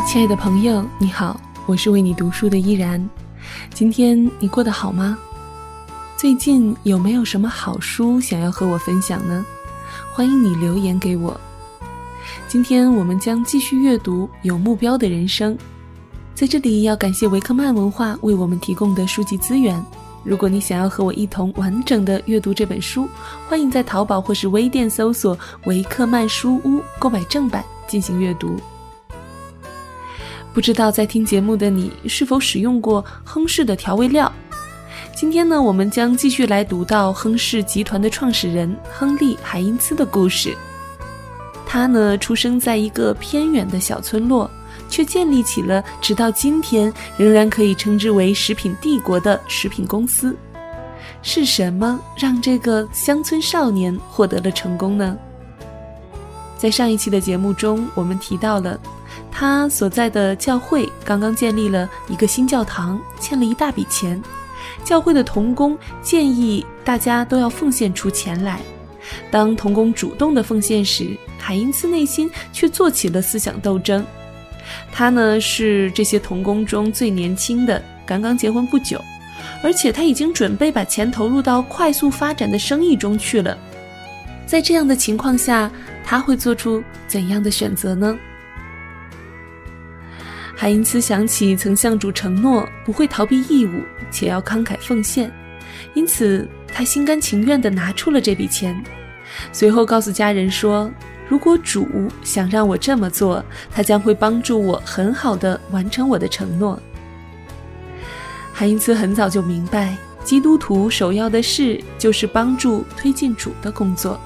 [0.00, 3.08] 亲爱的朋友，你好，我是为你读书的依然。
[3.72, 5.18] 今天你过得好吗？
[6.16, 9.44] 最近有没有什么好书想要和我分享呢？
[10.12, 11.38] 欢迎你留言给我。
[12.46, 15.56] 今天我们将继续阅读《有目标的人生》。
[16.34, 19.82] 在这里要感谢维克曼文化为我们提供的书籍资源。
[20.22, 23.08] 如果你想要和我一同完整的阅读这本书，
[23.48, 28.56] 欢迎在淘宝或是微店搜索“维克曼书屋”购买正版进行阅读。
[30.52, 34.30] 不知道在听节目的你是否使用过亨氏的调味料？
[35.14, 40.56] 今天呢，我们将继续来读到亨氏集团的创始人亨利·海因茨的故事。
[41.66, 44.50] 他呢，出生在一个偏远的小村落。
[44.88, 50.36] 却建立起了直到今天仍然可以称之为食品帝国的食品公司。
[51.22, 55.16] 是什么让这个乡村少年获得了成功呢？
[56.58, 58.78] 在上一期的节目中，我们提到了
[59.32, 64.22] 他所在的教会刚刚建立了一个新教堂，欠了一大笔钱。
[64.84, 68.60] 教会的童工建议大家都要奉献出钱来。
[69.30, 74.04] 当童工主动的奉献时，海因斯内心却做起了思想斗争。
[74.92, 79.00] 他呢是这些童工中最年轻的，刚刚结婚不久，
[79.62, 83.58] 而且他已经准备把钱投入到快速发展的生意中去了。
[84.46, 85.70] 在这样的情况下，
[86.04, 88.16] 他会做出怎样的选择呢？
[90.54, 95.32] 海因茨想起曾向主承诺不会逃避义务，且要慷慨奉献，
[95.94, 98.80] 因此他心甘情愿地拿出了这笔钱，
[99.52, 100.90] 随后告诉家人说。
[101.28, 101.88] 如果主
[102.22, 106.78] 想让我这么做，他将会帮助我很好的完成我的承诺。
[108.52, 114.20] 海因茨很早就明白，基督徒首要的事就是帮助推进主的工作。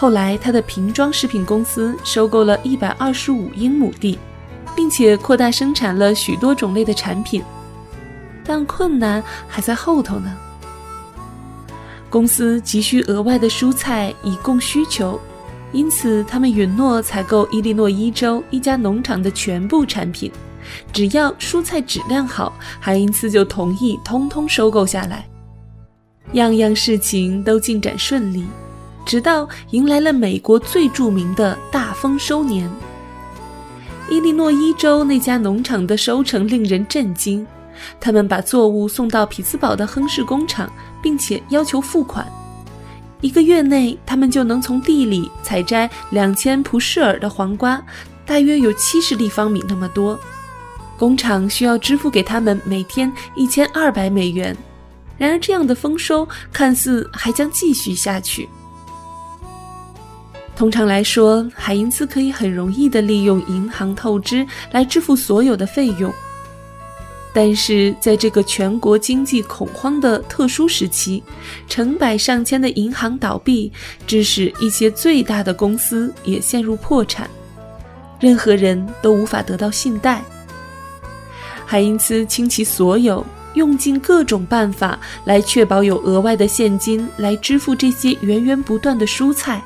[0.00, 4.16] 后来，他的瓶装食品公司收购了一百二十五英亩地，
[4.76, 7.42] 并且扩大生产了许多种类的产品，
[8.44, 10.38] 但困难还在后头呢。
[12.08, 15.20] 公司急需额外的蔬菜以供需求，
[15.72, 20.30] 因此他们允诺采购伊利诺伊州一家农场的全部产品，
[20.92, 25.26] 只要蔬菜质量好，海因茨就同意通通收购下来。
[26.34, 28.46] 样样事情都进展顺利，
[29.08, 32.70] 直到迎来了美国最著名的大丰收年。
[34.10, 37.44] 伊利诺伊州那家农场的收成令人震惊。
[37.98, 40.70] 他们把作物送到匹兹堡的亨氏工厂，
[41.00, 42.30] 并且要求付款。
[43.22, 47.82] 一个月内，他们就能从地里采摘两千普舍尔的黄瓜，
[48.26, 50.20] 大约有七十立方米那么多。
[50.98, 54.54] 工厂需要支付给他们每天一千二百美元。
[55.16, 58.46] 然而，这样的丰收看似还将继续下去。
[60.58, 66.12] 通常来说，海因茨可以很容易地利用银行透支来支付所有的费用。
[67.32, 71.22] 但是在这个全国经济恐慌的特殊时期，
[71.68, 73.70] 成百上千的银行倒闭，
[74.04, 77.30] 致使一些最大的公司也陷入破产，
[78.18, 80.20] 任何人都无法得到信贷。
[81.64, 83.24] 海因茨倾其所有，
[83.54, 89.62] 用尽各种办法来确保有额外的现金来支付这些源源不断的蔬菜。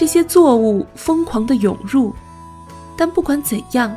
[0.00, 2.14] 这些作物疯狂地涌入，
[2.96, 3.94] 但不管怎样。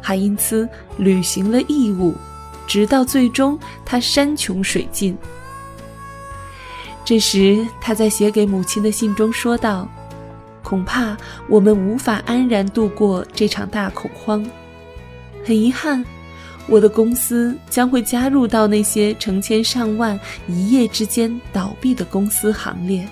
[0.00, 2.14] 海因茨履行了义务，
[2.66, 5.14] 直到最终他山穷水尽。
[7.04, 9.86] 这时，他在写给母亲的信中说道
[10.64, 11.14] ：“恐怕
[11.50, 14.42] 我们无法安然度过这场大恐慌。
[15.44, 16.02] 很遗憾，
[16.66, 20.18] 我的公司将会加入到那些成千上万
[20.48, 23.06] 一夜之间倒闭的公司行列。”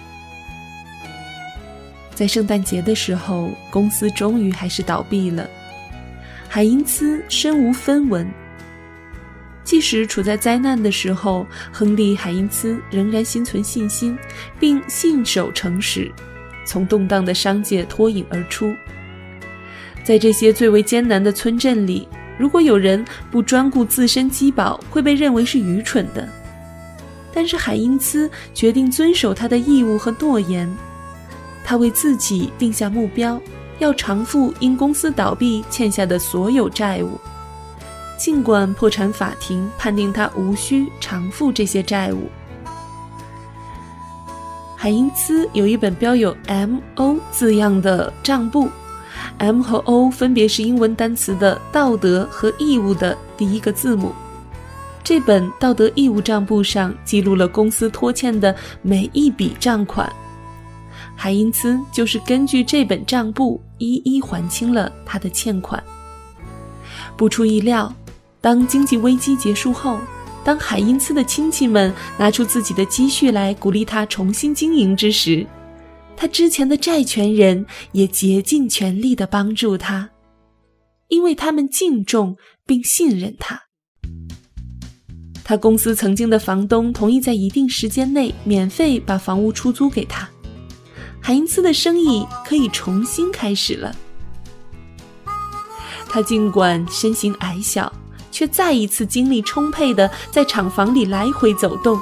[2.21, 5.49] 在圣诞节的时候，公司终于还是倒闭了。
[6.51, 8.31] 海因茨身无分文。
[9.65, 14.19] 即使处在灾难的时候，亨利·海因茨仍然心存信心，
[14.59, 16.13] 并信守诚实，
[16.67, 18.71] 从动荡的商界脱颖而出。
[20.05, 22.07] 在这些最为艰难的村镇里，
[22.37, 26.29] 如果有人不专顾自身饥饱，会被认为是愚蠢的。
[27.33, 30.71] 但是海因茨决定遵守他的义务和诺言，
[31.71, 33.41] 他为自己定下目标。
[33.79, 37.17] 要偿付因公司倒闭欠下的所有债务，
[38.19, 42.29] 尽管破产法庭判定他无需偿付这些债务。
[44.77, 48.69] 海因茨有一本标有 “M.O.” 字样的账簿
[49.39, 54.13] ，“M” 和 “O” 分别是英文单词的道德和义务的第一个字母。
[55.05, 60.13] 这本道德义务账簿上记录了公司拖欠的每一笔账款。
[61.23, 63.61] 海因茨就是根据这本账簿。
[63.77, 65.83] 一一还清了他的欠款。
[67.15, 67.95] 不出意料，
[68.41, 69.99] 当经济危机结束后，
[70.43, 75.47] 当海因茨的亲戚们拿出自己的积蓄来鼓励他重新经营之时，
[76.17, 80.09] 他之前的债权人也竭尽全力地帮助他，
[81.09, 82.35] 因为他们敬重
[82.65, 83.61] 并信任他。
[85.45, 90.27] 他公司曾经的房东同意在一定时间内免费把房屋出租给他，
[91.21, 93.95] 海因茨的生意可以重新开始了。
[96.09, 97.93] 他尽管身形矮小，
[98.33, 102.01] 却再一次精力充沛地在厂房里来回走动，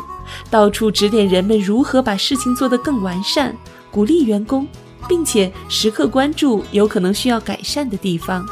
[0.51, 3.55] 到处指点人们如何把事情做得更完善，
[3.91, 4.67] 鼓励员工，
[5.07, 8.47] 并且时刻关注有可能需要改善的地方。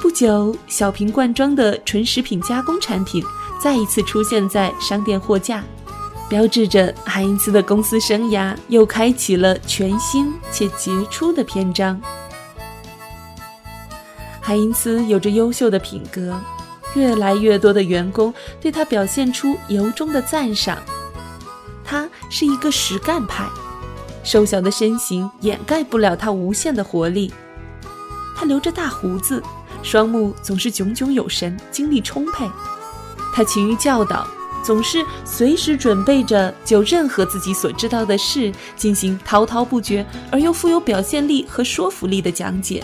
[0.00, 3.22] 不久，小瓶罐装的纯食品加工产品
[3.60, 5.62] 再一次出现在商店货架，
[6.30, 12.00] 标志着海因茨的公司生涯又开启了全新且杰出的篇章。
[14.40, 16.40] 海因茨有着优秀的品格，
[16.94, 20.78] 越来越多的员工对他表现出由衷的赞赏。
[21.84, 23.48] 他是一个实干派，
[24.22, 27.34] 瘦小的身形掩盖不了他无限的活力。
[28.36, 29.42] 他留着大胡子，
[29.82, 32.48] 双目总是炯炯有神，精力充沛。
[33.34, 34.26] 他勤于教导，
[34.62, 42.82] 总是随时准备着就任何自己所知道的事进行滔滔不绝而又富有表现力和说服力的讲解。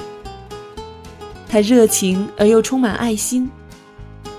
[1.49, 3.49] 他热情而又充满爱心，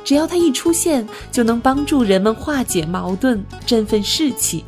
[0.04, 4.66] 只要他一出现，就能帮助人们化解矛盾、振奋士气。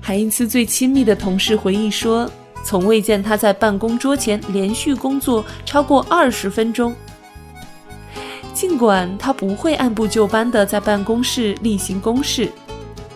[0.00, 2.30] 海因茨最亲密的同事回忆说
[2.64, 6.94] ：“从未见他在办公桌前连续工作超过二十分钟。
[8.58, 12.50] 尽管他不会按部就班地在办公室例行公事，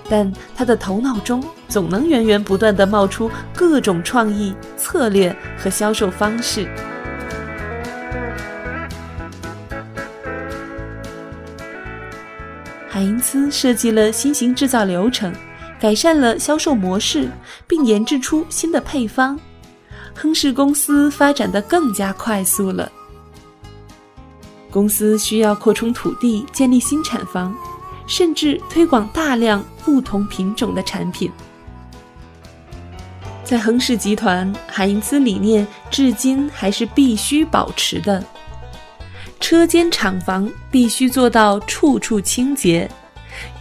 [0.09, 6.65] 但他的头脑中总能源源不断地冒出各种创意、策略和销售方式。”
[12.88, 15.35] 海因茨设计了新型制造流程，
[15.81, 17.29] 改善了销售模式，
[17.67, 19.37] 并研制出新的配方。
[20.15, 22.93] 亨氏公司发展的更加快速了。
[24.73, 27.55] 公司需要扩充土地，建立新产房，
[28.07, 31.31] 甚至推广大量不同品种的产品。
[33.45, 38.25] 在亨氏集团，海因茨理念至今还是必须保持的。
[39.39, 42.91] 车间厂房必须做到处处清洁，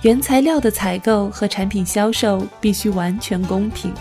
[0.03, 3.93] 原材料的采购和产品销售必须完全公平。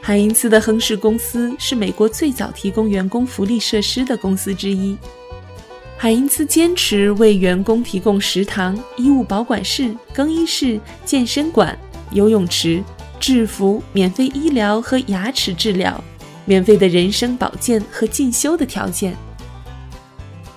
[0.00, 4.96] 海因茨的亨氏公司是美国最早提供员工福利设施的公司之一。
[5.96, 11.76] 海因茨坚持为员工提供食堂、衣物保管室、更衣室、健身馆、
[12.10, 12.82] 游泳池、
[13.18, 16.02] 制服、免费医疗和牙齿治疗、
[16.44, 19.16] 免费的人生保健和进修的条件。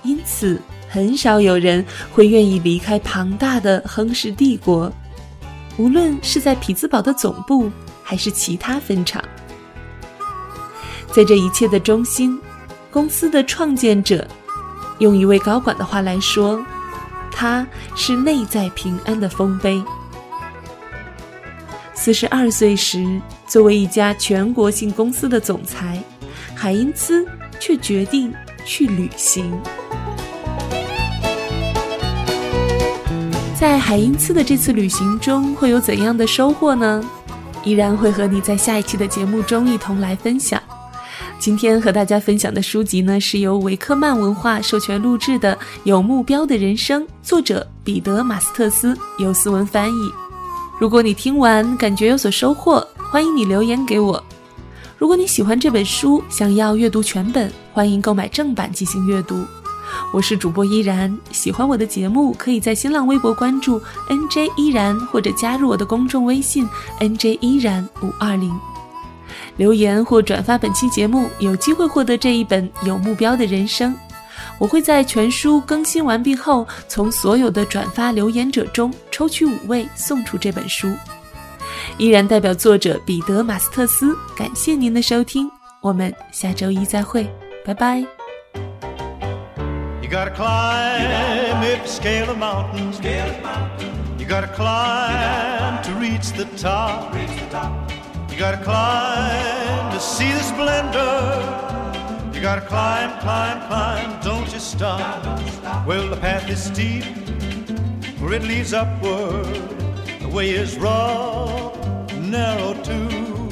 [0.02, 4.92] 因此，很少有人会愿意离开庞大的亨氏帝国，
[5.78, 7.70] 无论是在匹兹堡的总部，
[8.02, 9.22] 还是其他分厂。
[11.10, 12.38] 在这一切的中心，
[12.90, 14.28] 公司的创建者，
[14.98, 16.60] 用一位高管的话来说，
[17.30, 19.82] 他是内在平安的丰碑。
[21.94, 26.02] 四十二岁时，作为一家全国性公司的总裁，
[26.54, 27.26] 海因茨
[27.60, 28.32] 却决定
[28.64, 29.52] 去旅行。
[33.58, 37.02] 在海因茨的这次旅行中，会有怎样的收获呢？
[37.64, 40.62] 依然会和你在下一期的节目中一同来分享。
[41.38, 45.54] 今天和大家分享的书籍呢，是由维克曼文化授权录制的
[45.84, 50.10] 《有目标的人生》，作者彼得·马斯特斯，由思文翻译。
[50.80, 54.22] 如果你听完感觉有所收获，欢迎你留言给我。
[54.98, 59.44] 如果你喜欢这本书，想要阅读全本，欢迎购买正版进行阅读。
[60.12, 66.68] 我是主播依然，喜欢我的节目，可以在新浪微博关注 NJ 依然，或者加入我的公众微信
[66.98, 68.52] NJ 依然五二零，
[69.58, 73.94] 留言或转发本期节目，有机会获得这一本有目标的人生。
[74.58, 80.88] 我会在全书更新完毕后，从所有的转发留言者中抽取五位送出这本书。
[81.96, 85.48] 依然代表作者彼得马斯特斯，感谢您的收听，
[85.80, 87.28] 我们下周一再会，
[87.64, 87.98] 拜拜。
[90.00, 92.92] You gotta climb if you scale a mountain.
[94.18, 97.14] You gotta climb to reach the top.
[97.14, 97.26] You
[98.38, 101.12] gotta climb to see the splendor.
[102.32, 105.24] You gotta climb, climb, climb, don't you stop.
[105.84, 107.02] Well, the path is steep,
[108.16, 109.44] for it leads upward.
[110.20, 111.76] The way is rough,
[112.14, 113.48] narrow too.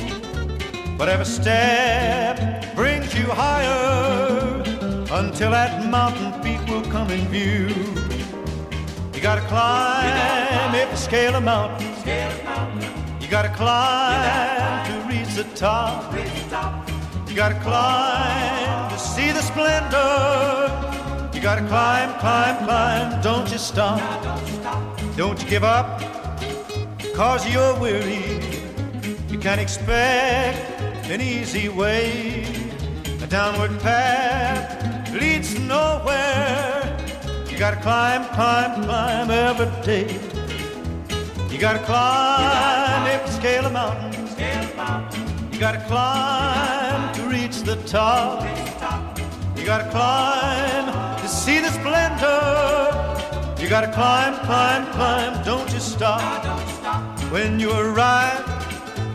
[0.97, 4.62] But every step brings you higher
[5.11, 7.75] until that mountain peak will come in view.
[9.12, 11.93] You gotta climb if you scale a mountain.
[11.97, 13.21] Scale of mountain.
[13.21, 14.55] You gotta climb to reach
[15.37, 16.14] the top.
[17.28, 20.73] You gotta climb to see the splendor.
[21.35, 23.21] You gotta climb, climb, climb.
[23.21, 24.00] Don't you stop.
[25.14, 26.00] Don't you give up.
[27.14, 28.40] Cause you're weary.
[29.28, 32.47] You can't expect an easy way.
[33.23, 36.97] A downward path leads nowhere.
[37.50, 40.19] You gotta climb, climb, climb every day.
[41.50, 44.15] You gotta climb you scale a mountain.
[45.56, 48.42] You gotta climb to reach the top.
[49.56, 53.56] You gotta climb to see the splendor.
[53.58, 56.44] You gotta climb, climb, climb, don't you stop.
[57.32, 58.46] When you arrive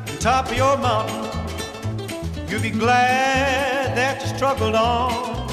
[0.10, 1.30] on top of your mountain,
[2.50, 5.48] you'll be glad that you struggled on.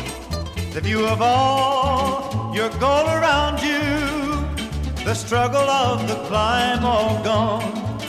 [0.73, 8.00] The view of all your goal around you, the struggle of the climb all gone.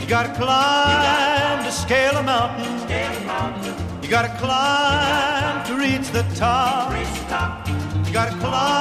[0.00, 1.35] You gotta climb
[1.86, 2.66] scale a mountain.
[4.02, 6.90] You gotta climb to reach the top.
[8.06, 8.75] You gotta climb